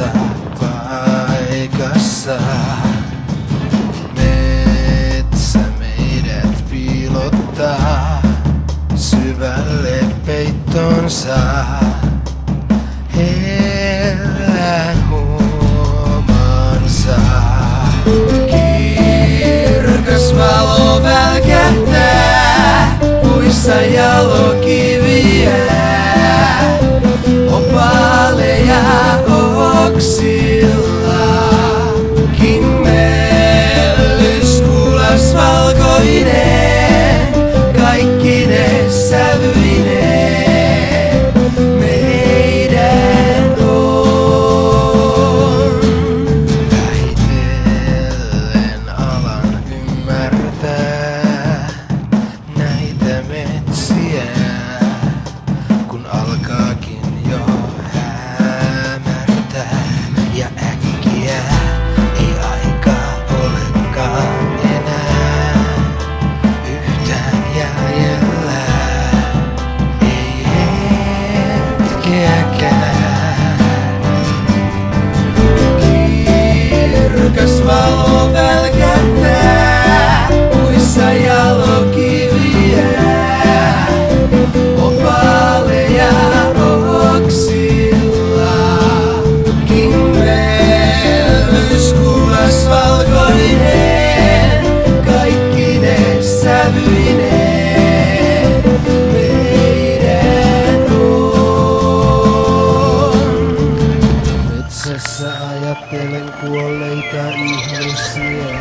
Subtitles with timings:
[0.00, 0.18] tässä
[0.60, 2.36] paikassa.
[4.16, 8.22] Metsä meidät piilottaa
[8.94, 11.36] syvälle peittonsa.
[13.16, 16.40] Hellän huomansa.
[18.46, 23.74] Kirkas valo välkähtää puissa
[24.22, 24.99] loki
[35.40, 36.59] falgoire
[105.38, 108.60] Ajattelen kuolleita ihmisiä.